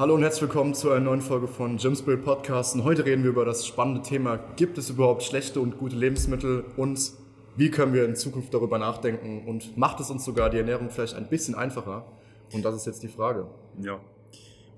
Hallo 0.00 0.14
und 0.14 0.22
herzlich 0.22 0.44
willkommen 0.44 0.72
zu 0.72 0.88
einer 0.90 1.04
neuen 1.04 1.20
Folge 1.20 1.46
von 1.46 1.76
Gymspirit 1.76 2.24
Podcast. 2.24 2.74
Und 2.74 2.84
heute 2.84 3.04
reden 3.04 3.22
wir 3.22 3.28
über 3.28 3.44
das 3.44 3.66
spannende 3.66 4.00
Thema, 4.00 4.38
gibt 4.56 4.78
es 4.78 4.88
überhaupt 4.88 5.22
schlechte 5.22 5.60
und 5.60 5.76
gute 5.76 5.94
Lebensmittel 5.94 6.64
und 6.78 7.12
wie 7.58 7.70
können 7.70 7.92
wir 7.92 8.06
in 8.06 8.16
Zukunft 8.16 8.54
darüber 8.54 8.78
nachdenken 8.78 9.46
und 9.46 9.76
macht 9.76 10.00
es 10.00 10.08
uns 10.08 10.24
sogar 10.24 10.48
die 10.48 10.56
Ernährung 10.56 10.88
vielleicht 10.88 11.12
ein 11.16 11.28
bisschen 11.28 11.54
einfacher? 11.54 12.10
Und 12.50 12.64
das 12.64 12.76
ist 12.76 12.86
jetzt 12.86 13.02
die 13.02 13.08
Frage. 13.08 13.50
Ja, 13.82 14.02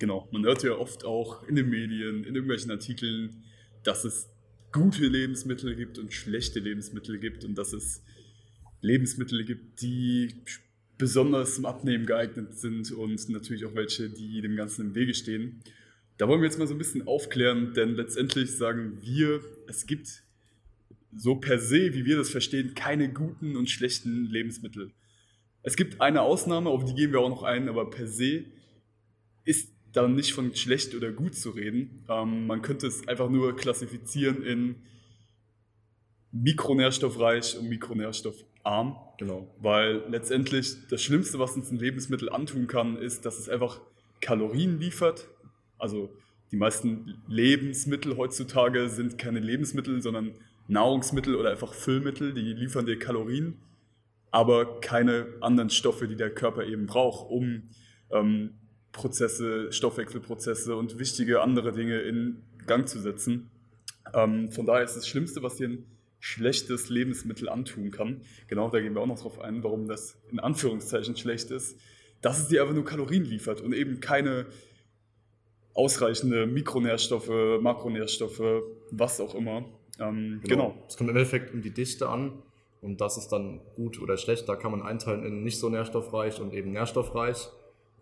genau. 0.00 0.26
Man 0.32 0.42
hört 0.42 0.64
ja 0.64 0.72
oft 0.72 1.04
auch 1.04 1.44
in 1.44 1.54
den 1.54 1.70
Medien, 1.70 2.24
in 2.24 2.34
irgendwelchen 2.34 2.72
Artikeln, 2.72 3.44
dass 3.84 4.04
es 4.04 4.28
gute 4.72 5.06
Lebensmittel 5.06 5.76
gibt 5.76 6.00
und 6.00 6.12
schlechte 6.12 6.58
Lebensmittel 6.58 7.20
gibt 7.20 7.44
und 7.44 7.54
dass 7.54 7.72
es 7.72 8.02
Lebensmittel 8.80 9.44
gibt, 9.44 9.82
die 9.82 10.34
besonders 11.02 11.56
zum 11.56 11.66
Abnehmen 11.66 12.06
geeignet 12.06 12.56
sind 12.60 12.92
und 12.92 13.28
natürlich 13.28 13.66
auch 13.66 13.74
welche, 13.74 14.08
die 14.08 14.40
dem 14.40 14.54
Ganzen 14.54 14.82
im 14.82 14.94
Wege 14.94 15.14
stehen. 15.14 15.60
Da 16.16 16.28
wollen 16.28 16.40
wir 16.40 16.46
jetzt 16.46 16.60
mal 16.60 16.68
so 16.68 16.74
ein 16.74 16.78
bisschen 16.78 17.08
aufklären, 17.08 17.74
denn 17.74 17.96
letztendlich 17.96 18.56
sagen 18.56 18.98
wir, 19.00 19.40
es 19.66 19.88
gibt 19.88 20.22
so 21.12 21.34
per 21.34 21.58
se, 21.58 21.92
wie 21.92 22.04
wir 22.04 22.18
das 22.18 22.30
verstehen, 22.30 22.76
keine 22.76 23.12
guten 23.12 23.56
und 23.56 23.68
schlechten 23.68 24.26
Lebensmittel. 24.26 24.92
Es 25.64 25.74
gibt 25.74 26.00
eine 26.00 26.22
Ausnahme, 26.22 26.70
auf 26.70 26.84
die 26.84 26.94
gehen 26.94 27.10
wir 27.10 27.18
auch 27.18 27.30
noch 27.30 27.42
ein, 27.42 27.68
aber 27.68 27.90
per 27.90 28.06
se 28.06 28.44
ist 29.44 29.72
dann 29.92 30.14
nicht 30.14 30.34
von 30.34 30.54
schlecht 30.54 30.94
oder 30.94 31.10
gut 31.10 31.34
zu 31.34 31.50
reden. 31.50 32.04
Ähm, 32.08 32.46
man 32.46 32.62
könnte 32.62 32.86
es 32.86 33.08
einfach 33.08 33.28
nur 33.28 33.56
klassifizieren 33.56 34.44
in 34.44 34.76
mikronährstoffreich 36.30 37.58
und 37.58 37.68
mikronährstoffarm. 38.64 38.96
Genau. 39.18 39.48
Weil 39.60 40.02
letztendlich 40.08 40.88
das 40.88 41.02
Schlimmste, 41.02 41.38
was 41.38 41.52
uns 41.52 41.70
ein 41.70 41.78
Lebensmittel 41.78 42.30
antun 42.30 42.66
kann, 42.66 42.96
ist, 42.96 43.24
dass 43.24 43.38
es 43.38 43.48
einfach 43.48 43.80
Kalorien 44.20 44.78
liefert. 44.80 45.28
Also 45.78 46.10
die 46.50 46.56
meisten 46.56 47.22
Lebensmittel 47.28 48.16
heutzutage 48.16 48.88
sind 48.88 49.18
keine 49.18 49.40
Lebensmittel, 49.40 50.02
sondern 50.02 50.32
Nahrungsmittel 50.68 51.34
oder 51.34 51.50
einfach 51.50 51.74
Füllmittel, 51.74 52.34
die 52.34 52.52
liefern 52.52 52.86
dir 52.86 52.98
Kalorien, 52.98 53.58
aber 54.30 54.80
keine 54.80 55.26
anderen 55.40 55.70
Stoffe, 55.70 56.06
die 56.06 56.16
der 56.16 56.30
Körper 56.30 56.64
eben 56.64 56.86
braucht, 56.86 57.30
um 57.30 57.70
ähm, 58.10 58.54
Prozesse, 58.92 59.72
Stoffwechselprozesse 59.72 60.76
und 60.76 60.98
wichtige 60.98 61.40
andere 61.40 61.72
Dinge 61.72 62.00
in 62.00 62.42
Gang 62.66 62.86
zu 62.86 63.00
setzen. 63.00 63.50
Ähm, 64.14 64.52
von 64.52 64.66
daher 64.66 64.84
ist 64.84 64.96
das 64.96 65.08
Schlimmste, 65.08 65.42
was 65.42 65.56
dir 65.56 65.68
ein 65.68 65.86
schlechtes 66.22 66.88
Lebensmittel 66.88 67.48
antun 67.48 67.90
kann. 67.90 68.20
Genau, 68.46 68.70
da 68.70 68.80
gehen 68.80 68.94
wir 68.94 69.00
auch 69.00 69.08
noch 69.08 69.20
drauf 69.20 69.40
ein, 69.40 69.64
warum 69.64 69.88
das 69.88 70.16
in 70.30 70.38
Anführungszeichen 70.38 71.16
schlecht 71.16 71.50
ist, 71.50 71.76
dass 72.20 72.38
es 72.38 72.46
dir 72.46 72.62
einfach 72.62 72.76
nur 72.76 72.84
Kalorien 72.84 73.24
liefert 73.24 73.60
und 73.60 73.72
eben 73.72 73.98
keine 73.98 74.46
ausreichende 75.74 76.46
Mikronährstoffe, 76.46 77.60
Makronährstoffe, 77.60 78.62
was 78.92 79.20
auch 79.20 79.34
immer. 79.34 79.64
Ähm, 79.98 80.40
genau. 80.44 80.68
genau. 80.68 80.84
Es 80.86 80.96
kommt 80.96 81.10
im 81.10 81.16
Endeffekt 81.16 81.52
um 81.52 81.60
die 81.60 81.72
Dichte 81.74 82.08
an 82.08 82.40
und 82.82 83.00
das 83.00 83.16
ist 83.16 83.30
dann 83.30 83.60
gut 83.74 84.00
oder 84.00 84.16
schlecht. 84.16 84.48
Da 84.48 84.54
kann 84.54 84.70
man 84.70 84.80
einteilen 84.80 85.24
in 85.24 85.42
nicht 85.42 85.58
so 85.58 85.70
nährstoffreich 85.70 86.40
und 86.40 86.54
eben 86.54 86.70
nährstoffreich. 86.70 87.48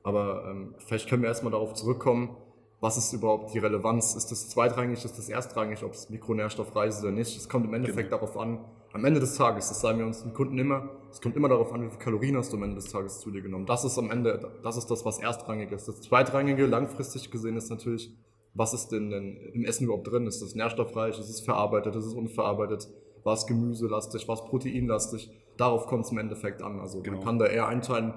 Aber 0.03 0.47
ähm, 0.47 0.75
vielleicht 0.77 1.09
können 1.09 1.23
wir 1.23 1.29
erstmal 1.31 1.53
darauf 1.53 1.73
zurückkommen, 1.73 2.37
was 2.81 2.97
ist 2.97 3.13
überhaupt 3.13 3.53
die 3.53 3.59
Relevanz? 3.59 4.15
Ist 4.15 4.31
das 4.31 4.49
zweitrangig, 4.49 5.05
ist 5.05 5.19
das 5.19 5.29
erstrangig, 5.29 5.85
ob 5.85 5.93
es 5.93 6.09
mikronährstoffreich 6.09 6.89
ist 6.89 7.03
oder 7.03 7.13
nicht? 7.13 7.37
Es 7.37 7.49
kommt 7.49 7.67
im 7.67 7.75
Endeffekt 7.75 8.09
genau. 8.11 8.23
darauf 8.23 8.39
an, 8.39 8.65
am 8.93 9.05
Ende 9.05 9.21
des 9.21 9.37
Tages, 9.37 9.69
das 9.69 9.81
sagen 9.81 9.99
wir 9.99 10.07
uns 10.07 10.23
den 10.23 10.33
Kunden 10.33 10.59
immer, 10.59 10.89
es 11.11 11.21
kommt 11.21 11.37
immer 11.37 11.49
darauf 11.49 11.73
an, 11.73 11.83
wie 11.83 11.89
viele 11.89 11.99
Kalorien 11.99 12.37
hast 12.37 12.53
du 12.53 12.57
am 12.57 12.65
Ende 12.65 12.77
des 12.77 12.91
Tages 12.91 13.21
zu 13.21 13.31
dir 13.31 13.43
genommen. 13.43 13.67
Das 13.67 13.85
ist 13.85 13.99
am 13.99 14.11
Ende, 14.11 14.51
das 14.63 14.77
ist 14.77 14.91
das, 14.91 15.05
was 15.05 15.19
erstrangig 15.19 15.71
ist. 15.71 15.87
Das 15.87 16.01
zweitrangige, 16.01 16.67
langfristig 16.67 17.31
gesehen, 17.31 17.57
ist 17.57 17.71
natürlich, 17.71 18.11
was 18.55 18.73
ist 18.73 18.89
denn, 18.89 19.11
denn 19.11 19.37
im 19.53 19.65
Essen 19.65 19.85
überhaupt 19.85 20.11
drin? 20.11 20.27
Ist 20.27 20.43
das 20.43 20.55
nährstoffreich? 20.55 21.19
Ist 21.19 21.29
es 21.29 21.41
verarbeitet? 21.41 21.95
Ist 21.95 22.07
es 22.07 22.15
unverarbeitet? 22.15 22.89
War 23.23 23.35
es 23.35 23.47
gemüselastig? 23.47 24.27
War 24.27 24.37
es 24.37 24.45
proteinlastig? 24.45 25.31
Darauf 25.57 25.87
kommt 25.87 26.07
es 26.07 26.13
im 26.13 26.19
Endeffekt 26.19 26.63
an. 26.63 26.81
Also 26.81 27.03
genau. 27.03 27.19
man 27.19 27.25
kann 27.25 27.39
da 27.39 27.47
eher 27.47 27.69
einteilen, 27.69 28.15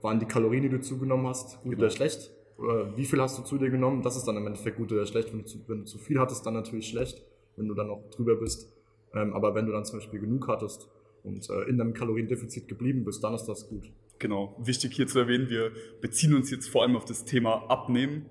waren 0.00 0.18
die 0.18 0.26
Kalorien, 0.26 0.62
die 0.62 0.70
du 0.70 0.80
zugenommen 0.80 1.26
hast, 1.26 1.62
gut 1.62 1.76
oder 1.76 1.90
schlecht? 1.90 2.32
Oder 2.58 2.96
wie 2.96 3.04
viel 3.04 3.20
hast 3.20 3.38
du 3.38 3.42
zu 3.42 3.58
dir 3.58 3.70
genommen? 3.70 4.02
Das 4.02 4.16
ist 4.16 4.24
dann 4.24 4.36
im 4.36 4.46
Endeffekt 4.46 4.76
gut 4.76 4.90
oder 4.92 5.06
schlecht. 5.06 5.32
Wenn 5.32 5.40
du 5.40 5.44
zu, 5.44 5.58
wenn 5.68 5.78
du 5.80 5.84
zu 5.84 5.98
viel 5.98 6.18
hattest, 6.18 6.46
dann 6.46 6.54
natürlich 6.54 6.88
schlecht, 6.88 7.22
wenn 7.56 7.68
du 7.68 7.74
dann 7.74 7.88
noch 7.88 8.08
drüber 8.10 8.36
bist. 8.36 8.72
Ähm, 9.14 9.34
aber 9.34 9.54
wenn 9.54 9.66
du 9.66 9.72
dann 9.72 9.84
zum 9.84 9.98
Beispiel 9.98 10.20
genug 10.20 10.48
hattest 10.48 10.88
und 11.22 11.48
äh, 11.50 11.68
in 11.68 11.78
deinem 11.78 11.92
Kaloriendefizit 11.92 12.68
geblieben 12.68 13.04
bist, 13.04 13.22
dann 13.22 13.34
ist 13.34 13.44
das 13.44 13.68
gut. 13.68 13.90
Genau. 14.18 14.56
Wichtig 14.58 14.94
hier 14.94 15.06
zu 15.06 15.18
erwähnen, 15.18 15.50
wir 15.50 15.72
beziehen 16.00 16.34
uns 16.34 16.50
jetzt 16.50 16.68
vor 16.68 16.82
allem 16.82 16.96
auf 16.96 17.04
das 17.04 17.24
Thema 17.24 17.68
Abnehmen. 17.68 18.30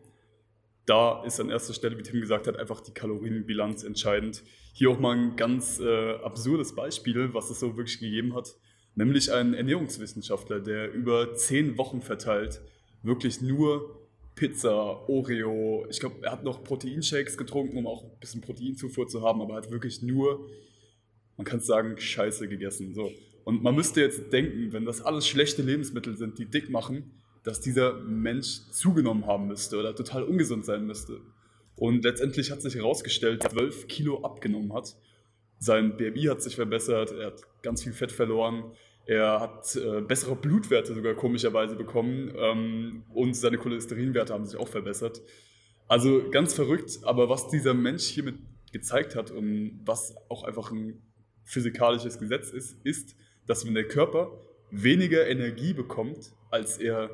Da 0.88 1.24
ist 1.24 1.40
an 1.40 1.50
erster 1.50 1.74
Stelle, 1.74 1.98
wie 1.98 2.04
Tim 2.04 2.22
gesagt 2.22 2.48
hat, 2.48 2.58
einfach 2.58 2.82
die 2.82 2.92
Kalorienbilanz 2.92 3.84
entscheidend. 3.84 4.44
Hier 4.74 4.90
auch 4.90 5.00
mal 5.00 5.16
ein 5.16 5.36
ganz 5.36 5.80
äh, 5.80 6.16
absurdes 6.16 6.74
Beispiel, 6.74 7.34
was 7.34 7.50
es 7.50 7.60
so 7.60 7.78
wirklich 7.78 8.00
gegeben 8.00 8.36
hat 8.36 8.56
nämlich 8.96 9.32
ein 9.32 9.54
Ernährungswissenschaftler, 9.54 10.60
der 10.60 10.92
über 10.92 11.36
zehn 11.36 11.78
Wochen 11.78 12.02
verteilt 12.02 12.62
wirklich 13.04 13.42
nur 13.42 14.05
Pizza, 14.36 15.10
Oreo, 15.10 15.88
ich 15.90 16.00
glaube, 16.00 16.18
er 16.22 16.34
hat 16.34 16.44
noch 16.44 16.64
Proteinshakes 16.64 17.38
getrunken, 17.38 17.78
um 17.78 17.88
auch 17.88 18.04
ein 18.04 18.20
bisschen 18.20 18.42
Proteinzufuhr 18.42 19.08
zu 19.08 19.22
haben, 19.22 19.42
aber 19.42 19.54
er 19.54 19.58
hat 19.64 19.72
wirklich 19.72 20.02
nur, 20.02 20.50
man 21.38 21.46
kann 21.46 21.60
es 21.60 21.66
sagen, 21.66 21.98
Scheiße 21.98 22.48
gegessen. 22.50 22.94
So. 22.94 23.12
Und 23.46 23.64
man 23.64 23.76
müsste 23.76 24.02
jetzt 24.02 24.34
denken, 24.34 24.74
wenn 24.74 24.86
das 24.86 25.02
alles 25.02 25.28
schlechte 25.28 25.62
Lebensmittel 25.62 26.18
sind, 26.18 26.38
die 26.38 26.46
dick 26.46 26.70
machen, 26.70 27.22
dass 27.44 27.62
dieser 27.62 27.94
Mensch 28.02 28.62
zugenommen 28.72 29.26
haben 29.26 29.48
müsste 29.48 29.78
oder 29.78 29.96
total 29.96 30.24
ungesund 30.24 30.66
sein 30.66 30.86
müsste. 30.86 31.22
Und 31.76 32.04
letztendlich 32.04 32.52
hat 32.52 32.62
sich 32.62 32.76
herausgestellt, 32.76 33.44
12 33.44 33.88
Kilo 33.88 34.24
abgenommen 34.24 34.74
hat. 34.74 34.96
Sein 35.60 35.96
BMI 35.96 36.24
hat 36.24 36.42
sich 36.42 36.56
verbessert, 36.56 37.12
er 37.12 37.28
hat 37.28 37.42
ganz 37.62 37.84
viel 37.84 37.94
Fett 37.94 38.12
verloren, 38.12 38.72
er 39.06 39.40
hat 39.40 39.76
äh, 39.76 40.02
bessere 40.02 40.36
Blutwerte 40.36 40.96
sogar 40.96 41.14
komischerweise 41.14 41.76
bekommen 41.76 42.34
ähm, 42.38 43.04
und 43.14 43.36
seine 43.36 43.58
Cholesterinwerte 43.58 44.34
haben 44.34 44.46
sich 44.46 44.60
auch 44.60 44.68
verbessert. 44.68 45.22
Also 45.88 46.30
ganz 46.32 46.56
verrückt, 46.56 47.00
aber 47.04 47.30
was 47.30 47.48
dieser 47.50 47.76
Mensch 47.76 48.04
hiermit 48.06 48.36
gezeigt 48.72 49.16
hat 49.16 49.30
und 49.30 49.80
was 49.86 50.16
auch 50.30 50.44
einfach 50.44 50.72
ein 50.72 51.02
physikalisches 51.44 52.18
Gesetz 52.18 52.50
ist, 52.50 52.78
ist, 52.84 53.16
dass 53.46 53.66
wenn 53.66 53.76
der 53.76 53.88
Körper 53.88 54.42
weniger 54.72 55.28
Energie 55.28 55.74
bekommt, 55.74 56.32
als 56.50 56.80
er 56.80 57.12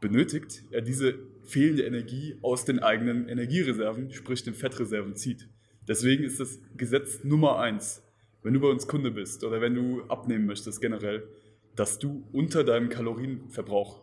benötigt, 0.00 0.64
er 0.72 0.80
diese 0.80 1.14
fehlende 1.44 1.84
Energie 1.84 2.36
aus 2.42 2.64
den 2.64 2.80
eigenen 2.80 3.28
Energiereserven, 3.28 4.12
sprich 4.12 4.42
den 4.42 4.54
Fettreserven, 4.54 5.14
zieht. 5.14 5.48
Deswegen 5.86 6.24
ist 6.24 6.40
das 6.40 6.58
Gesetz 6.76 7.22
Nummer 7.22 7.60
eins 7.60 8.02
wenn 8.42 8.54
du 8.54 8.60
bei 8.60 8.68
uns 8.68 8.86
Kunde 8.86 9.10
bist 9.10 9.44
oder 9.44 9.60
wenn 9.60 9.74
du 9.74 10.02
abnehmen 10.04 10.46
möchtest 10.46 10.80
generell, 10.80 11.28
dass 11.76 11.98
du 11.98 12.24
unter 12.32 12.64
deinem 12.64 12.88
Kalorienverbrauch 12.88 14.02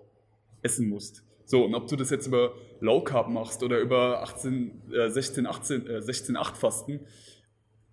essen 0.62 0.90
musst. 0.90 1.24
So, 1.46 1.64
und 1.64 1.76
ob 1.76 1.88
du 1.88 1.96
das 1.96 2.10
jetzt 2.10 2.28
über 2.28 2.56
Low 2.82 3.02
Carb 3.04 3.30
machst 3.30 3.64
oder 3.64 3.80
über 3.80 4.22
18, 4.22 4.92
äh, 4.92 5.10
16, 5.10 5.46
18, 5.46 5.88
äh, 5.88 6.02
16, 6.02 6.36
8 6.36 6.58
Fasten, 6.58 7.00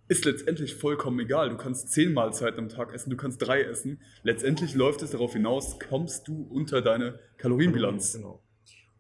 ist 0.09 0.25
letztendlich 0.25 0.75
vollkommen 0.75 1.19
egal. 1.21 1.49
Du 1.49 1.56
kannst 1.56 1.91
zehn 1.91 2.12
Mahlzeiten 2.12 2.59
am 2.59 2.69
Tag 2.69 2.93
essen, 2.93 3.11
du 3.11 3.16
kannst 3.16 3.41
drei 3.41 3.62
essen. 3.62 4.00
Letztendlich 4.22 4.75
läuft 4.75 5.03
es 5.03 5.12
darauf 5.12 5.32
hinaus, 5.32 5.78
kommst 5.78 6.28
du 6.28 6.47
unter 6.50 6.82
deine 6.82 7.19
Kalorienbilanz. 7.38 8.15
Genau. 8.15 8.44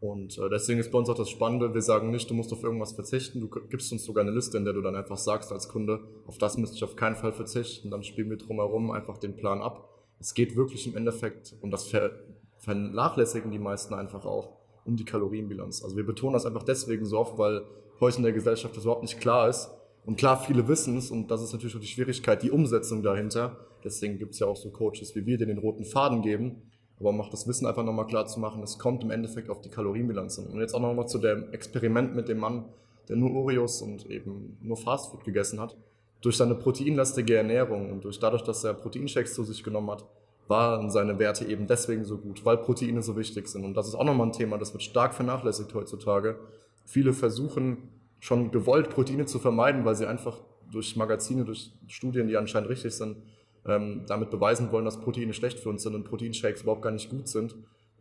Und 0.04 0.36
äh, 0.36 0.50
deswegen 0.50 0.80
ist 0.80 0.90
bei 0.90 0.98
uns 0.98 1.08
auch 1.08 1.16
das 1.16 1.30
Spannende, 1.30 1.72
wir 1.72 1.80
sagen 1.80 2.10
nicht, 2.10 2.28
du 2.28 2.34
musst 2.34 2.52
auf 2.52 2.62
irgendwas 2.62 2.92
verzichten, 2.92 3.40
du 3.40 3.48
gibst 3.48 3.90
uns 3.90 4.04
sogar 4.04 4.22
eine 4.22 4.32
Liste, 4.32 4.58
in 4.58 4.66
der 4.66 4.74
du 4.74 4.82
dann 4.82 4.94
einfach 4.94 5.16
sagst 5.16 5.50
als 5.50 5.66
Kunde, 5.66 6.00
auf 6.26 6.36
das 6.36 6.58
müsste 6.58 6.76
ich 6.76 6.84
auf 6.84 6.94
keinen 6.94 7.16
Fall 7.16 7.32
verzichten, 7.32 7.90
dann 7.90 8.02
spielen 8.02 8.28
wir 8.28 8.36
drumherum 8.36 8.90
einfach 8.90 9.16
den 9.16 9.34
Plan 9.34 9.62
ab. 9.62 9.88
Es 10.20 10.34
geht 10.34 10.56
wirklich 10.56 10.86
im 10.86 10.94
Endeffekt, 10.94 11.56
und 11.62 11.70
das 11.70 11.86
ver 11.86 12.10
vernachlässigen 12.58 13.50
die 13.50 13.58
meisten 13.58 13.94
einfach 13.94 14.26
auch, 14.26 14.58
um 14.84 14.96
die 14.96 15.06
Kalorienbilanz. 15.06 15.82
Also 15.82 15.96
wir 15.96 16.04
betonen 16.04 16.34
das 16.34 16.44
einfach 16.44 16.64
deswegen 16.64 17.06
so 17.06 17.18
oft, 17.18 17.38
weil 17.38 17.62
heute 17.98 18.18
in 18.18 18.24
der 18.24 18.32
Gesellschaft 18.32 18.76
das 18.76 18.84
überhaupt 18.84 19.04
nicht 19.04 19.20
klar 19.20 19.48
ist. 19.48 19.70
Und 20.04 20.16
klar, 20.16 20.38
viele 20.38 20.68
wissen 20.68 20.98
es 20.98 21.10
und 21.10 21.30
das 21.30 21.42
ist 21.42 21.54
natürlich 21.54 21.76
auch 21.76 21.80
die 21.80 21.86
Schwierigkeit, 21.86 22.42
die 22.42 22.50
Umsetzung 22.50 23.02
dahinter. 23.02 23.56
Deswegen 23.82 24.18
gibt 24.18 24.34
es 24.34 24.40
ja 24.40 24.48
auch 24.48 24.56
so 24.56 24.70
Coaches 24.70 25.14
wie 25.14 25.24
wir, 25.24 25.38
die 25.38 25.46
den 25.46 25.58
roten 25.58 25.86
Faden 25.86 26.20
geben 26.20 26.70
aber 27.00 27.10
um 27.10 27.20
auch 27.20 27.30
das 27.30 27.48
Wissen 27.48 27.66
einfach 27.66 27.84
nochmal 27.84 28.06
klar 28.06 28.26
zu 28.26 28.38
machen, 28.40 28.62
es 28.62 28.78
kommt 28.78 29.02
im 29.02 29.10
Endeffekt 29.10 29.50
auf 29.50 29.60
die 29.60 29.68
Kalorienbilanz 29.68 30.38
an. 30.38 30.46
Und 30.46 30.60
jetzt 30.60 30.74
auch 30.74 30.80
nochmal 30.80 31.08
zu 31.08 31.18
dem 31.18 31.52
Experiment 31.52 32.14
mit 32.14 32.28
dem 32.28 32.38
Mann, 32.38 32.66
der 33.08 33.16
nur 33.16 33.32
Oreos 33.32 33.82
und 33.82 34.06
eben 34.10 34.56
nur 34.60 34.76
Fastfood 34.76 35.24
gegessen 35.24 35.60
hat. 35.60 35.76
Durch 36.20 36.36
seine 36.36 36.54
proteinlastige 36.54 37.36
Ernährung 37.36 37.90
und 37.90 38.04
durch 38.04 38.18
dadurch, 38.18 38.42
dass 38.42 38.64
er 38.64 38.74
Proteinshakes 38.74 39.34
zu 39.34 39.44
sich 39.44 39.62
genommen 39.62 39.90
hat, 39.90 40.04
waren 40.48 40.90
seine 40.90 41.18
Werte 41.18 41.44
eben 41.46 41.66
deswegen 41.66 42.04
so 42.04 42.18
gut, 42.18 42.44
weil 42.44 42.58
Proteine 42.58 43.02
so 43.02 43.16
wichtig 43.16 43.48
sind. 43.48 43.64
Und 43.64 43.74
das 43.74 43.88
ist 43.88 43.94
auch 43.94 44.04
nochmal 44.04 44.28
ein 44.28 44.32
Thema, 44.32 44.58
das 44.58 44.72
wird 44.72 44.82
stark 44.82 45.14
vernachlässigt 45.14 45.74
heutzutage. 45.74 46.38
Viele 46.84 47.12
versuchen 47.12 47.88
schon 48.20 48.50
gewollt 48.50 48.90
Proteine 48.90 49.26
zu 49.26 49.38
vermeiden, 49.38 49.84
weil 49.84 49.94
sie 49.94 50.06
einfach 50.06 50.38
durch 50.70 50.96
Magazine, 50.96 51.44
durch 51.44 51.72
Studien, 51.88 52.26
die 52.26 52.36
anscheinend 52.36 52.68
richtig 52.68 52.92
sind, 52.92 53.18
ähm, 53.66 54.02
damit 54.06 54.30
beweisen 54.30 54.70
wollen, 54.72 54.84
dass 54.84 55.00
Proteine 55.00 55.32
schlecht 55.32 55.58
für 55.60 55.68
uns 55.70 55.82
sind 55.82 55.94
und 55.94 56.04
Proteinshakes 56.04 56.62
überhaupt 56.62 56.82
gar 56.82 56.90
nicht 56.92 57.10
gut 57.10 57.28
sind. 57.28 57.54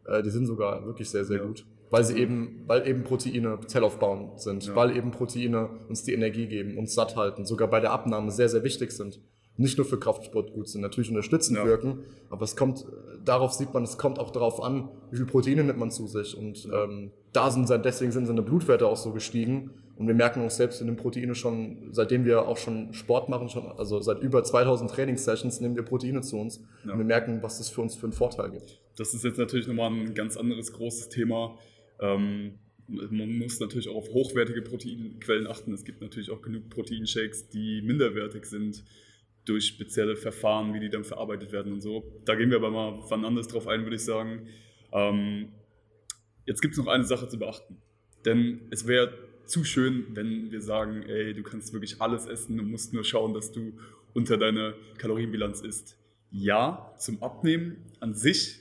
Äh, 0.06 0.21
die 0.24 0.30
sind 0.30 0.45
sogar 0.45 0.86
wirklich 0.86 1.10
sehr, 1.10 1.25
sehr 1.25 1.38
ja. 1.39 1.45
gut. 1.45 1.65
weil 1.89 2.04
sie 2.04 2.18
eben, 2.18 2.63
weil 2.65 2.88
eben 2.88 3.04
Proteine 3.04 3.60
zellaufbauend 3.68 4.42
sind, 4.42 4.65
Ja. 4.65 4.75
weil 4.75 4.98
eben 4.98 5.12
Proteine 5.12 5.69
uns 5.89 6.01
die 6.04 6.13
Energie 6.13 6.48
geben, 6.48 6.75
uns 6.77 6.95
satt 6.95 7.15
halten, 7.15 7.45
sogar 7.45 7.68
bei 7.69 7.80
der 7.80 7.92
Abnahme 7.92 8.31
sehr, 8.31 8.50
sehr 8.50 8.63
wichtig 8.63 8.92
sind. 8.92 9.19
Nicht 9.57 9.77
nur 9.77 9.86
für 9.86 10.00
Kraftsport 10.00 10.54
gut 10.54 10.68
sind, 10.68 10.81
natürlich 10.81 11.10
unterstützend 11.12 11.60
Ja. 11.60 11.66
wirken, 11.66 12.00
aber 12.31 12.44
es 12.45 12.56
kommt, 12.56 12.83
darauf 13.24 13.54
sieht 13.54 13.75
man, 13.75 13.83
es 13.83 14.00
kommt 14.00 14.18
auch 14.18 14.31
darauf 14.31 14.63
an, 14.63 14.89
wie 15.12 15.18
viel 15.18 15.27
Proteine 15.27 15.63
nimmt 15.63 15.77
man 15.77 15.92
zu 15.92 16.07
sich. 16.07 16.36
Und 16.36 16.68
ähm, 16.74 17.12
da 17.31 17.51
sind 17.51 17.69
deswegen 17.86 18.12
sind 18.12 18.25
seine 18.25 18.42
Blutwerte 18.42 18.88
auch 18.88 18.98
so 18.98 19.12
gestiegen. 19.13 19.69
Und 19.95 20.07
wir 20.07 20.16
merken 20.16 20.42
auch 20.42 20.50
selbst 20.50 20.81
in 20.81 20.88
den 20.88 20.95
Proteine 20.95 21.36
schon, 21.36 21.90
seitdem 21.92 22.25
wir 22.25 22.48
auch 22.48 22.57
schon 22.57 22.94
Sport 22.94 23.30
machen, 23.30 23.50
schon, 23.50 23.66
also 23.66 24.01
seit 24.01 24.22
über 24.22 24.44
2000 24.44 24.90
Trainingssessions 24.90 25.62
nehmen 25.62 25.75
wir 25.75 25.84
Proteine 25.84 26.22
zu 26.22 26.38
uns. 26.38 26.63
Ja. 26.84 26.94
Und 26.94 26.98
wir 26.98 27.06
merken, 27.06 27.44
was 27.44 27.60
das 27.60 27.69
für 27.69 27.81
uns 27.81 27.95
für 27.95 28.07
einen 28.07 28.13
Vorteil 28.13 28.51
gibt. 28.51 28.80
Das 28.98 29.13
ist 29.13 29.24
jetzt 29.24 29.38
natürlich 29.38 29.68
nochmal 29.68 29.92
ein 29.92 30.16
ganz 30.16 30.36
anderes 30.36 30.74
großes 30.74 31.10
Thema. 31.10 31.57
Ähm, 32.00 32.60
man 32.88 33.38
muss 33.38 33.60
natürlich 33.60 33.88
auch 33.88 33.95
auf 33.95 34.10
hochwertige 34.10 34.62
Proteinquellen 34.62 35.48
achten. 35.48 35.74
Es 35.74 35.86
gibt 35.86 36.01
natürlich 36.01 36.31
auch 36.31 36.42
genug 36.42 36.69
Proteinshakes, 36.69 37.50
die 37.50 37.81
minderwertig 37.81 38.45
sind 38.45 38.84
durch 39.45 39.66
spezielle 39.66 40.16
Verfahren, 40.16 40.74
wie 40.74 40.80
die 40.80 40.90
dann 40.90 41.04
verarbeitet 41.04 41.51
werden 41.51 41.74
und 41.74 41.81
so. 41.81 42.04
Da 42.25 42.36
gehen 42.36 42.50
wir 42.50 42.57
aber 42.57 42.72
mal 42.72 43.00
wann 43.10 43.25
anders 43.25 43.48
drauf 43.48 43.68
ein, 43.68 43.84
würde 43.84 43.95
ich 43.95 44.04
sagen. 44.04 44.48
Ähm, 44.92 45.50
jetzt 46.45 46.62
gibt 46.62 46.74
es 46.74 46.78
noch 46.78 46.88
eine 46.88 47.04
Sache 47.04 47.28
zu 47.28 47.38
beachten. 47.38 47.78
Denn 48.25 48.62
es 48.72 48.88
wäre 48.88 49.13
zu 49.45 49.63
schön, 49.63 50.07
wenn 50.16 50.51
wir 50.51 50.62
sagen, 50.62 51.04
ey, 51.04 51.34
du 51.34 51.44
kannst 51.44 51.74
wirklich 51.74 52.01
alles 52.01 52.25
essen, 52.25 52.57
du 52.57 52.63
musst 52.63 52.94
nur 52.94 53.04
schauen, 53.04 53.34
dass 53.34 53.51
du 53.51 53.74
unter 54.13 54.38
deiner 54.38 54.74
Kalorienbilanz 54.98 55.62
isst. 55.62 55.98
Ja, 56.31 56.94
zum 56.98 57.22
Abnehmen 57.22 57.78
an 58.00 58.13
sich 58.13 58.60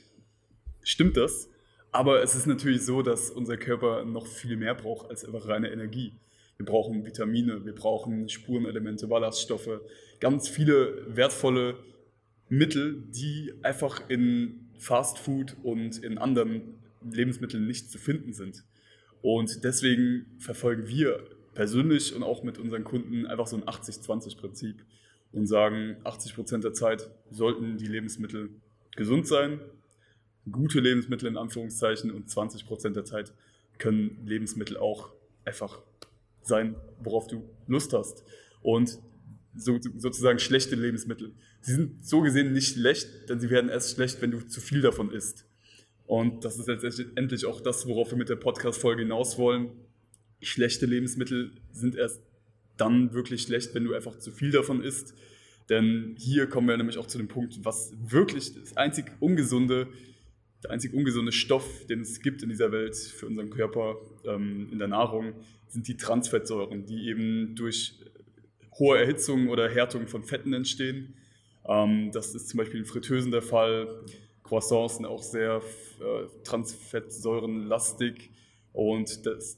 stimmt 0.83 1.17
das, 1.17 1.49
aber 1.91 2.23
es 2.23 2.35
ist 2.35 2.47
natürlich 2.47 2.83
so, 2.83 3.01
dass 3.01 3.29
unser 3.29 3.57
Körper 3.57 4.05
noch 4.05 4.27
viel 4.27 4.57
mehr 4.57 4.75
braucht 4.75 5.09
als 5.09 5.23
einfach 5.25 5.47
reine 5.47 5.71
Energie. 5.71 6.13
Wir 6.57 6.65
brauchen 6.65 7.05
Vitamine, 7.05 7.65
wir 7.65 7.73
brauchen 7.73 8.29
Spurenelemente, 8.29 9.07
Ballaststoffe, 9.07 9.81
ganz 10.19 10.47
viele 10.47 11.03
wertvolle 11.15 11.75
Mittel, 12.49 13.03
die 13.09 13.53
einfach 13.63 14.09
in 14.09 14.69
Fast 14.77 15.17
Food 15.17 15.55
und 15.63 16.03
in 16.03 16.17
anderen 16.17 16.61
Lebensmitteln 17.09 17.65
nicht 17.65 17.89
zu 17.89 17.97
finden 17.97 18.33
sind. 18.33 18.63
Und 19.23 19.63
deswegen 19.63 20.25
verfolgen 20.37 20.85
wir 20.89 21.23
persönlich 21.53 22.13
und 22.13 22.23
auch 22.23 22.43
mit 22.43 22.57
unseren 22.57 22.83
Kunden 22.83 23.25
einfach 23.25 23.47
so 23.47 23.55
ein 23.55 23.63
80-20-Prinzip 23.63 24.83
und 25.31 25.47
sagen, 25.47 25.95
80% 26.03 26.59
der 26.59 26.73
Zeit 26.73 27.09
sollten 27.31 27.77
die 27.77 27.87
Lebensmittel 27.87 28.49
gesund 28.97 29.25
sein, 29.25 29.61
gute 30.51 30.81
Lebensmittel 30.81 31.29
in 31.29 31.37
Anführungszeichen 31.37 32.11
und 32.11 32.27
20% 32.27 32.89
der 32.89 33.05
Zeit 33.05 33.33
können 33.77 34.25
Lebensmittel 34.25 34.75
auch 34.75 35.13
einfach 35.45 35.81
sein, 36.41 36.75
worauf 37.01 37.27
du 37.27 37.49
Lust 37.65 37.93
hast. 37.93 38.25
Und 38.61 38.99
so, 39.55 39.79
sozusagen 39.95 40.39
schlechte 40.39 40.75
Lebensmittel. 40.75 41.33
Sie 41.61 41.71
sind 41.71 42.05
so 42.05 42.19
gesehen 42.19 42.51
nicht 42.51 42.73
schlecht, 42.73 43.29
denn 43.29 43.39
sie 43.39 43.49
werden 43.49 43.69
erst 43.69 43.95
schlecht, 43.95 44.21
wenn 44.21 44.31
du 44.31 44.41
zu 44.41 44.59
viel 44.59 44.81
davon 44.81 45.11
isst. 45.11 45.45
Und 46.05 46.43
das 46.45 46.59
ist 46.59 46.67
letztendlich 46.67 47.45
auch 47.45 47.61
das, 47.61 47.87
worauf 47.87 48.11
wir 48.11 48.17
mit 48.17 48.29
der 48.29 48.35
Podcast-Folge 48.35 49.03
hinaus 49.03 49.37
wollen. 49.37 49.69
Schlechte 50.41 50.85
Lebensmittel 50.85 51.51
sind 51.71 51.95
erst 51.95 52.21
dann 52.77 53.13
wirklich 53.13 53.43
schlecht, 53.43 53.73
wenn 53.73 53.85
du 53.85 53.93
einfach 53.93 54.17
zu 54.17 54.31
viel 54.31 54.51
davon 54.51 54.83
isst. 54.83 55.13
Denn 55.69 56.15
hier 56.17 56.47
kommen 56.47 56.67
wir 56.67 56.75
nämlich 56.75 56.97
auch 56.97 57.07
zu 57.07 57.17
dem 57.17 57.27
Punkt, 57.27 57.63
was 57.63 57.93
wirklich 58.01 58.53
das 58.53 58.75
einzig 58.75 59.05
ungesunde, 59.19 59.87
der 60.63 60.71
einzig 60.71 60.93
ungesunde 60.93 61.31
Stoff, 61.31 61.85
den 61.87 62.01
es 62.01 62.21
gibt 62.21 62.43
in 62.43 62.49
dieser 62.49 62.71
Welt 62.71 62.95
für 62.95 63.27
unseren 63.27 63.49
Körper 63.49 63.97
ähm, 64.25 64.69
in 64.71 64.79
der 64.79 64.89
Nahrung, 64.89 65.33
sind 65.67 65.87
die 65.87 65.95
Transfettsäuren, 65.95 66.85
die 66.85 67.07
eben 67.07 67.55
durch 67.55 67.95
hohe 68.77 68.97
Erhitzung 68.97 69.47
oder 69.49 69.69
Härtung 69.69 70.07
von 70.07 70.23
Fetten 70.23 70.53
entstehen. 70.53 71.13
Ähm, 71.65 72.11
das 72.11 72.35
ist 72.35 72.49
zum 72.49 72.57
Beispiel 72.57 72.81
in 72.81 72.85
Fritteusen 72.85 73.31
der 73.31 73.41
Fall. 73.41 74.03
Croissants 74.53 74.97
sind 74.97 75.05
auch 75.07 75.23
sehr 75.23 75.61
äh, 75.99 76.27
transfettsäurenlastig. 76.43 78.29
Und 78.71 79.25
das 79.25 79.57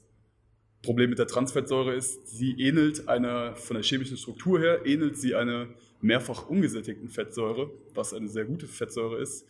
Problem 0.82 1.10
mit 1.10 1.18
der 1.18 1.26
Transfettsäure 1.26 1.94
ist, 1.94 2.28
sie 2.28 2.52
ähnelt 2.58 3.06
einer, 3.06 3.56
von 3.56 3.74
der 3.74 3.84
chemischen 3.84 4.16
Struktur 4.16 4.58
her, 4.58 4.86
ähnelt 4.86 5.18
sie 5.18 5.34
einer 5.34 5.68
mehrfach 6.00 6.48
ungesättigten 6.48 7.10
Fettsäure, 7.10 7.70
was 7.92 8.14
eine 8.14 8.28
sehr 8.28 8.46
gute 8.46 8.66
Fettsäure 8.66 9.20
ist. 9.20 9.44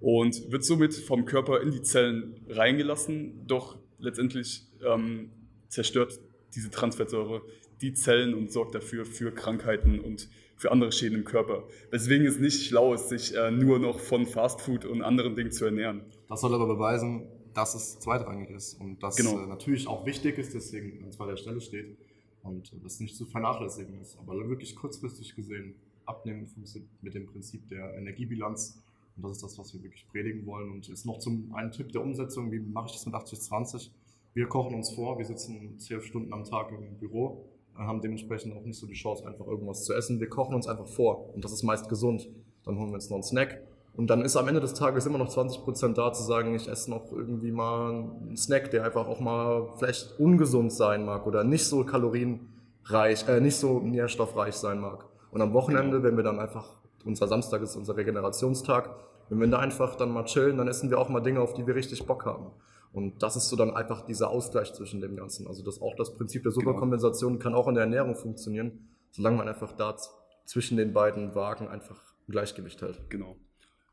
Und 0.00 0.52
wird 0.52 0.64
somit 0.64 0.94
vom 0.94 1.24
Körper 1.24 1.62
in 1.62 1.70
die 1.70 1.80
Zellen 1.80 2.44
reingelassen, 2.50 3.46
doch 3.46 3.78
letztendlich 3.98 4.66
ähm, 4.84 5.30
zerstört 5.68 6.20
diese 6.54 6.70
Transfettsäure 6.70 7.40
die 7.82 7.92
Zellen 7.94 8.34
und 8.34 8.50
sorgt 8.52 8.74
dafür 8.74 9.04
für 9.04 9.32
Krankheiten 9.32 10.00
und 10.00 10.28
für 10.56 10.70
andere 10.70 10.92
Schäden 10.92 11.18
im 11.18 11.24
Körper. 11.24 11.64
Weswegen 11.90 12.26
es 12.26 12.38
nicht 12.38 12.66
schlau 12.66 12.94
ist, 12.94 13.08
sich 13.08 13.34
äh, 13.36 13.50
nur 13.50 13.78
noch 13.78 13.98
von 13.98 14.26
Fastfood 14.26 14.84
und 14.84 15.02
anderen 15.02 15.34
Dingen 15.34 15.50
zu 15.50 15.64
ernähren. 15.64 16.02
Das 16.28 16.40
soll 16.40 16.54
aber 16.54 16.66
beweisen, 16.66 17.26
dass 17.52 17.74
es 17.74 17.98
zweitrangig 17.98 18.50
ist 18.50 18.74
und 18.80 19.02
dass 19.02 19.16
Genau. 19.16 19.42
äh, 19.42 19.46
natürlich 19.46 19.88
auch 19.88 20.06
wichtig 20.06 20.38
ist, 20.38 20.54
deswegen 20.54 21.02
an 21.04 21.12
zweiter 21.12 21.36
Stelle 21.36 21.60
steht 21.60 21.96
und 22.42 22.72
äh, 22.72 22.76
das 22.82 23.00
nicht 23.00 23.16
zu 23.16 23.26
vernachlässigen 23.26 24.00
ist. 24.00 24.16
Aber 24.18 24.48
wirklich 24.48 24.76
kurzfristig 24.76 25.34
gesehen 25.34 25.74
abnehmen 26.06 26.46
funktioniert 26.46 26.90
mit 27.02 27.14
dem 27.14 27.26
Prinzip 27.26 27.68
der 27.68 27.94
Energiebilanz 27.96 28.82
und 29.16 29.24
das 29.24 29.32
ist 29.32 29.42
das, 29.42 29.58
was 29.58 29.74
wir 29.74 29.82
wirklich 29.82 30.06
predigen 30.08 30.46
wollen. 30.46 30.70
Und 30.70 30.88
jetzt 30.88 31.04
noch 31.04 31.18
zum 31.18 31.54
einen 31.54 31.70
Tipp 31.72 31.92
der 31.92 32.02
Umsetzung, 32.02 32.50
wie 32.50 32.60
mache 32.60 32.86
ich 32.86 32.92
das 32.92 33.04
mit 33.06 33.14
80-20? 33.14 33.90
Wir 34.34 34.46
kochen 34.46 34.74
uns 34.74 34.90
vor, 34.92 35.18
wir 35.18 35.26
sitzen 35.26 35.78
zwölf 35.78 36.06
Stunden 36.06 36.32
am 36.32 36.44
Tag 36.44 36.72
im 36.72 36.96
Büro, 36.98 37.44
haben 37.76 38.00
dementsprechend 38.00 38.54
auch 38.54 38.64
nicht 38.64 38.78
so 38.78 38.86
die 38.86 38.94
Chance, 38.94 39.26
einfach 39.26 39.46
irgendwas 39.46 39.84
zu 39.84 39.94
essen. 39.94 40.20
Wir 40.20 40.28
kochen 40.28 40.54
uns 40.54 40.66
einfach 40.66 40.86
vor 40.86 41.34
und 41.34 41.44
das 41.44 41.52
ist 41.52 41.62
meist 41.62 41.88
gesund. 41.88 42.28
Dann 42.64 42.78
holen 42.78 42.90
wir 42.90 42.94
uns 42.94 43.10
noch 43.10 43.16
einen 43.16 43.24
Snack, 43.24 43.60
und 43.94 44.08
dann 44.08 44.22
ist 44.22 44.36
am 44.36 44.48
Ende 44.48 44.60
des 44.60 44.72
Tages 44.72 45.04
immer 45.04 45.18
noch 45.18 45.28
20% 45.28 45.94
da 45.94 46.12
zu 46.12 46.22
sagen, 46.22 46.54
ich 46.54 46.66
esse 46.66 46.90
noch 46.90 47.12
irgendwie 47.12 47.52
mal 47.52 47.90
einen 47.90 48.36
Snack, 48.36 48.70
der 48.70 48.84
einfach 48.84 49.06
auch 49.06 49.20
mal 49.20 49.68
vielleicht 49.76 50.18
ungesund 50.18 50.72
sein 50.72 51.04
mag 51.04 51.26
oder 51.26 51.44
nicht 51.44 51.66
so 51.66 51.84
kalorienreich, 51.84 53.28
äh, 53.28 53.40
nicht 53.40 53.56
so 53.56 53.80
nährstoffreich 53.80 54.54
sein 54.54 54.80
mag. 54.80 55.04
Und 55.30 55.42
am 55.42 55.52
Wochenende, 55.52 56.02
wenn 56.02 56.16
wir 56.16 56.24
dann 56.24 56.40
einfach, 56.40 56.70
unser 57.04 57.28
Samstag 57.28 57.60
ist 57.60 57.76
unser 57.76 57.96
Regenerationstag, 57.96 58.96
wenn 59.28 59.40
wir 59.40 59.48
da 59.48 59.58
einfach 59.58 59.94
dann 59.96 60.10
mal 60.10 60.24
chillen, 60.24 60.56
dann 60.56 60.68
essen 60.68 60.88
wir 60.88 60.98
auch 60.98 61.10
mal 61.10 61.20
Dinge, 61.20 61.40
auf 61.40 61.52
die 61.52 61.66
wir 61.66 61.74
richtig 61.74 62.06
Bock 62.06 62.24
haben. 62.24 62.46
Und 62.92 63.22
das 63.22 63.36
ist 63.36 63.48
so 63.48 63.56
dann 63.56 63.70
einfach 63.70 64.04
dieser 64.04 64.30
Ausgleich 64.30 64.72
zwischen 64.74 65.00
dem 65.00 65.16
Ganzen. 65.16 65.46
Also 65.46 65.64
das 65.64 65.80
auch 65.80 65.96
das 65.96 66.14
Prinzip 66.14 66.42
der 66.42 66.52
Superkompensation 66.52 67.38
kann 67.38 67.54
auch 67.54 67.66
in 67.68 67.74
der 67.74 67.84
Ernährung 67.84 68.14
funktionieren, 68.14 68.88
solange 69.10 69.38
man 69.38 69.48
einfach 69.48 69.72
da 69.72 69.96
zwischen 70.44 70.76
den 70.76 70.92
beiden 70.92 71.34
Wagen 71.34 71.68
einfach 71.68 72.14
ein 72.28 72.32
Gleichgewicht 72.32 72.82
hält. 72.82 73.08
Genau. 73.08 73.36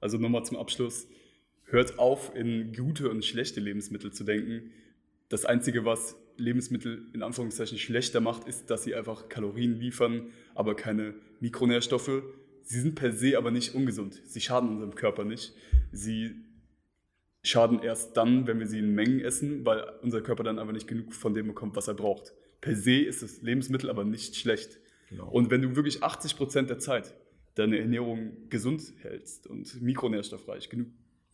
Also 0.02 0.18
nochmal 0.18 0.44
zum 0.44 0.58
Abschluss. 0.58 1.08
Hört 1.64 2.00
auf, 2.00 2.36
in 2.36 2.74
gute 2.74 3.10
und 3.10 3.24
schlechte 3.24 3.60
Lebensmittel 3.60 4.12
zu 4.12 4.24
denken. 4.24 4.72
Das 5.30 5.46
Einzige, 5.46 5.86
was 5.86 6.16
Lebensmittel 6.38 7.08
in 7.14 7.22
Anführungszeichen 7.22 7.78
schlechter 7.78 8.22
macht, 8.22 8.48
ist, 8.48 8.70
dass 8.70 8.84
sie 8.84 8.96
einfach 8.96 9.30
Kalorien 9.30 9.76
liefern, 9.76 10.32
aber 10.56 10.76
keine 10.76 11.14
Mikronährstoffe. 11.40 12.24
Sie 12.64 12.80
sind 12.80 12.96
per 12.96 13.14
se 13.14 13.38
aber 13.38 13.52
nicht 13.52 13.76
ungesund. 13.76 14.22
Sie 14.26 14.42
schaden 14.42 14.70
unserem 14.70 14.96
Körper 14.96 15.26
nicht. 15.26 15.54
Sie 15.92 16.36
schaden 17.44 17.82
erst 17.82 18.18
dann, 18.18 18.48
wenn 18.48 18.60
wir 18.60 18.68
sie 18.68 18.80
in 18.80 18.94
Mengen 18.94 19.22
essen, 19.22 19.66
weil 19.66 19.84
unser 20.02 20.22
Körper 20.22 20.44
dann 20.44 20.60
einfach 20.60 20.74
nicht 20.74 20.88
genug 20.88 21.14
von 21.14 21.34
dem 21.34 21.48
bekommt, 21.48 21.76
was 21.76 21.88
er 21.88 21.94
braucht. 21.94 22.34
Per 22.62 22.76
se 22.76 22.98
ist 22.98 23.24
das 23.24 23.42
Lebensmittel 23.42 23.90
aber 23.90 24.04
nicht 24.04 24.36
schlecht. 24.36 24.80
Genau. 25.10 25.30
Und 25.30 25.50
wenn 25.50 25.62
du 25.62 25.76
wirklich 25.76 26.04
80 26.04 26.36
Prozent 26.36 26.70
der 26.70 26.80
Zeit 26.80 27.16
deine 27.56 27.80
Ernährung 27.80 28.50
gesund 28.50 28.94
hältst 29.02 29.48
und 29.48 29.82
mikronährstoffreich, 29.82 30.70
genug, 30.70 30.88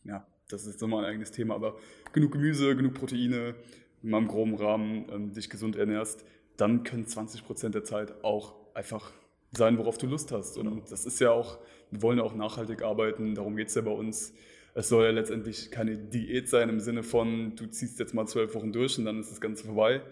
ja, 0.04 0.26
das 0.48 0.66
ist 0.66 0.80
nochmal 0.80 1.04
ein 1.04 1.10
eigenes 1.10 1.32
Thema, 1.32 1.54
aber 1.54 1.76
genug 2.12 2.32
Gemüse, 2.32 2.76
genug 2.76 2.94
Proteine, 2.94 3.54
in 4.02 4.10
meinem 4.10 4.28
groben 4.28 4.54
Rahmen 4.54 5.06
ähm, 5.10 5.32
dich 5.32 5.50
gesund 5.50 5.76
ernährst, 5.76 6.24
dann 6.56 6.84
können 6.84 7.06
20 7.06 7.44
Prozent 7.44 7.74
der 7.74 7.84
Zeit 7.84 8.24
auch 8.24 8.54
einfach 8.74 9.12
sein, 9.52 9.78
worauf 9.78 9.98
du 9.98 10.06
Lust 10.06 10.32
hast. 10.32 10.58
Und 10.58 10.90
das 10.90 11.06
ist 11.06 11.20
ja 11.20 11.30
auch, 11.30 11.58
wir 11.90 12.02
wollen 12.02 12.18
ja 12.18 12.24
auch 12.24 12.34
nachhaltig 12.34 12.82
arbeiten, 12.82 13.34
darum 13.34 13.56
geht 13.56 13.68
es 13.68 13.74
ja 13.74 13.82
bei 13.82 13.90
uns. 13.90 14.32
Es 14.78 14.90
soll 14.90 15.06
ja 15.06 15.10
letztendlich 15.10 15.70
keine 15.70 15.96
Diät 15.96 16.50
sein 16.50 16.68
im 16.68 16.80
Sinne 16.80 17.02
von, 17.02 17.56
du 17.56 17.66
ziehst 17.66 17.98
jetzt 17.98 18.12
mal 18.12 18.26
zwölf 18.26 18.54
Wochen 18.54 18.72
durch 18.72 18.98
und 18.98 19.06
dann 19.06 19.18
ist 19.18 19.30
das 19.30 19.40
Ganze 19.40 19.64
vorbei. 19.64 20.02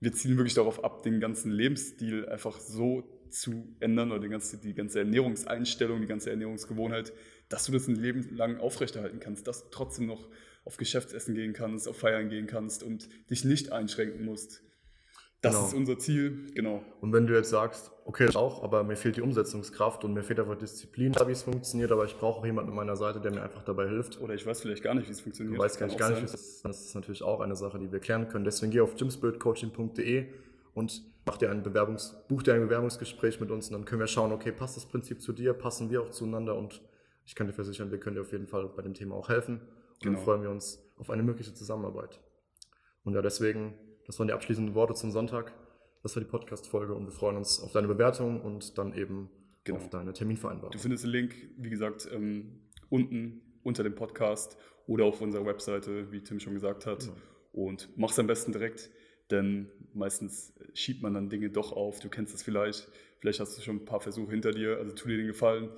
Wir 0.00 0.12
zielen 0.12 0.36
wirklich 0.38 0.54
darauf 0.54 0.82
ab, 0.82 1.04
den 1.04 1.20
ganzen 1.20 1.52
Lebensstil 1.52 2.28
einfach 2.28 2.58
so 2.58 3.04
zu 3.30 3.76
ändern 3.78 4.10
oder 4.10 4.20
die 4.20 4.28
ganze, 4.28 4.58
die 4.58 4.74
ganze 4.74 4.98
Ernährungseinstellung, 4.98 6.00
die 6.00 6.08
ganze 6.08 6.30
Ernährungsgewohnheit, 6.30 7.12
dass 7.48 7.66
du 7.66 7.70
das 7.70 7.86
ein 7.86 7.94
Leben 7.94 8.34
lang 8.34 8.58
aufrechterhalten 8.58 9.20
kannst, 9.20 9.46
dass 9.46 9.62
du 9.62 9.68
trotzdem 9.70 10.06
noch 10.06 10.28
auf 10.64 10.78
Geschäftsessen 10.78 11.36
gehen 11.36 11.52
kannst, 11.52 11.86
auf 11.86 11.98
Feiern 11.98 12.28
gehen 12.28 12.48
kannst 12.48 12.82
und 12.82 13.08
dich 13.30 13.44
nicht 13.44 13.70
einschränken 13.70 14.24
musst. 14.24 14.64
Das 15.42 15.54
Genau. 15.56 15.66
ist 15.66 15.74
unser 15.74 15.98
Ziel, 15.98 16.46
genau. 16.54 16.82
Und 17.00 17.12
wenn 17.12 17.26
du 17.26 17.34
jetzt 17.34 17.50
sagst, 17.50 17.90
okay, 18.04 18.26
ich 18.28 18.36
auch, 18.36 18.62
aber 18.62 18.84
mir 18.84 18.94
fehlt 18.96 19.16
die 19.16 19.22
Umsetzungskraft 19.22 20.04
und 20.04 20.14
mir 20.14 20.22
fehlt 20.22 20.38
einfach 20.38 20.56
Disziplin, 20.56 21.12
wie 21.26 21.32
es 21.32 21.42
funktioniert, 21.42 21.90
aber 21.90 22.04
ich 22.04 22.16
brauche 22.16 22.38
auch 22.40 22.46
jemanden 22.46 22.70
an 22.70 22.76
meiner 22.76 22.94
Seite, 22.96 23.20
der 23.20 23.32
mir 23.32 23.42
einfach 23.42 23.64
dabei 23.64 23.88
hilft. 23.88 24.20
Oder 24.20 24.34
ich 24.34 24.46
weiß 24.46 24.60
vielleicht 24.60 24.84
gar 24.84 24.94
nicht, 24.94 25.08
wie 25.08 25.12
es 25.12 25.20
funktioniert. 25.20 25.58
Du 25.58 25.60
weißt 25.62 25.80
gar 25.80 25.86
nicht, 25.86 25.98
gar 25.98 26.10
nicht, 26.10 26.20
wie 26.22 26.26
es 26.26 26.34
ist. 26.34 26.64
Das 26.64 26.86
ist 26.86 26.94
natürlich 26.94 27.22
auch 27.24 27.40
eine 27.40 27.56
Sache, 27.56 27.78
die 27.80 27.90
wir 27.90 27.98
klären 27.98 28.28
können. 28.28 28.44
Deswegen 28.44 28.70
geh 28.70 28.80
auf 28.80 28.94
gymspiritcoaching.de 28.94 30.26
und 30.74 31.02
mach 31.26 31.36
dir 31.38 31.50
ein 31.50 31.62
Bewerbungs, 31.64 32.24
buch 32.28 32.44
dir 32.44 32.54
ein 32.54 32.60
Bewerbungsgespräch 32.60 33.40
mit 33.40 33.50
uns 33.50 33.66
und 33.68 33.72
dann 33.74 33.84
können 33.84 34.00
wir 34.00 34.06
schauen, 34.06 34.30
okay, 34.32 34.52
passt 34.52 34.76
das 34.76 34.86
Prinzip 34.86 35.20
zu 35.20 35.32
dir, 35.32 35.54
passen 35.54 35.90
wir 35.90 36.02
auch 36.02 36.10
zueinander 36.10 36.56
und 36.56 36.80
ich 37.24 37.34
kann 37.34 37.46
dir 37.48 37.52
versichern, 37.52 37.90
wir 37.90 37.98
können 37.98 38.14
dir 38.16 38.22
auf 38.22 38.32
jeden 38.32 38.46
Fall 38.46 38.68
bei 38.68 38.82
dem 38.82 38.94
Thema 38.94 39.16
auch 39.16 39.28
helfen. 39.28 39.56
Und 39.60 40.02
Genau. 40.02 40.16
dann 40.16 40.24
freuen 40.24 40.42
wir 40.42 40.50
uns 40.50 40.82
auf 40.98 41.10
eine 41.10 41.22
mögliche 41.24 41.52
Zusammenarbeit. 41.54 42.20
Und 43.04 43.14
ja, 43.14 43.22
deswegen, 43.22 43.74
das 44.12 44.18
waren 44.18 44.26
die 44.28 44.34
abschließenden 44.34 44.74
Worte 44.74 44.92
zum 44.92 45.10
Sonntag. 45.10 45.54
Das 46.02 46.14
war 46.14 46.22
die 46.22 46.28
Podcast-Folge 46.28 46.94
und 46.94 47.06
wir 47.06 47.12
freuen 47.12 47.34
uns 47.38 47.62
auf 47.62 47.72
deine 47.72 47.88
Bewertung 47.88 48.42
und 48.42 48.76
dann 48.76 48.92
eben 48.92 49.30
Genau. 49.64 49.78
auf 49.78 49.88
deine 49.88 50.12
Terminvereinbarung. 50.12 50.70
Du 50.70 50.78
findest 50.78 51.04
den 51.04 51.10
Link, 51.12 51.34
wie 51.56 51.70
gesagt, 51.70 52.06
ähm, 52.12 52.60
unten 52.90 53.40
unter 53.62 53.82
dem 53.82 53.94
Podcast 53.94 54.58
oder 54.86 55.06
auf 55.06 55.22
unserer 55.22 55.46
Webseite, 55.46 56.12
wie 56.12 56.20
Tim 56.22 56.40
schon 56.40 56.52
gesagt 56.52 56.84
hat. 56.84 56.98
Genau. 57.00 57.14
Und 57.52 57.88
mach's 57.96 58.18
am 58.18 58.26
besten 58.26 58.52
direkt, 58.52 58.90
denn 59.30 59.70
meistens 59.94 60.52
schiebt 60.74 61.00
man 61.00 61.14
dann 61.14 61.30
Dinge 61.30 61.48
doch 61.48 61.72
auf. 61.72 62.00
Du 62.00 62.10
kennst 62.10 62.34
es 62.34 62.42
vielleicht. 62.42 62.88
Vielleicht 63.20 63.40
hast 63.40 63.56
du 63.56 63.62
schon 63.62 63.76
ein 63.76 63.84
paar 63.86 64.02
Versuche 64.02 64.30
hinter 64.32 64.50
dir. 64.50 64.76
Also 64.76 64.92
tu 64.94 65.08
dir 65.08 65.16
den 65.16 65.26
Gefallen. 65.26 65.70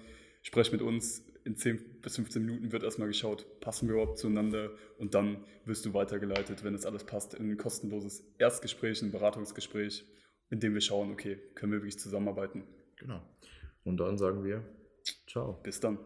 Sprech 0.43 0.73
mit 0.73 0.83
uns. 0.83 1.25
In 1.45 1.57
10 1.57 2.01
bis 2.01 2.17
15 2.17 2.45
Minuten 2.45 2.73
wird 2.73 2.83
erstmal 2.83 3.09
geschaut, 3.09 3.61
passen 3.61 3.87
wir 3.87 3.97
überhaupt 3.97 4.19
zueinander 4.19 4.71
und 4.97 5.15
dann 5.15 5.45
wirst 5.67 5.85
du 5.85 5.93
weitergeleitet, 5.93 6.65
wenn 6.65 6.75
es 6.75 6.87
alles 6.87 7.05
passt, 7.05 7.35
in 7.35 7.51
ein 7.51 7.57
kostenloses 7.59 8.25
Erstgespräch, 8.39 9.03
ein 9.03 9.13
Beratungsgespräch, 9.13 10.07
in 10.49 10.61
dem 10.61 10.73
wir 10.73 10.81
schauen, 10.81 11.13
okay, 11.13 11.37
können 11.55 11.73
wir 11.73 11.81
wirklich 11.81 11.99
zusammenarbeiten. 11.99 12.65
Genau. 12.97 13.21
Und 13.85 13.99
dann 13.99 14.17
sagen 14.17 14.43
wir, 14.43 14.65
ciao. 15.27 15.61
Bis 15.63 15.81
dann. 15.81 15.99